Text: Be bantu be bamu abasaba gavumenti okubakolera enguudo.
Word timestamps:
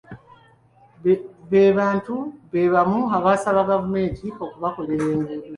Be 1.51 1.61
bantu 1.77 2.15
be 2.51 2.61
bamu 2.73 3.01
abasaba 3.17 3.67
gavumenti 3.69 4.25
okubakolera 4.43 5.03
enguudo. 5.13 5.47